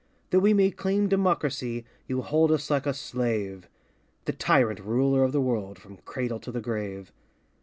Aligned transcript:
Though 0.31 0.39
we 0.39 0.55
may 0.55 0.71
claim 0.71 1.07
democracy, 1.07 1.85
You 2.07 2.23
hold 2.23 2.51
us 2.51 2.71
like 2.71 2.87
a 2.87 2.93
slave. 2.95 3.69
The 4.25 4.33
tyrant 4.33 4.79
ruler 4.79 5.21
of 5.23 5.31
the 5.31 5.39
world, 5.41 5.77
From 5.77 5.97
cradle 6.05 6.39
to 6.39 6.51
the 6.51 6.59
grave. 6.59 7.11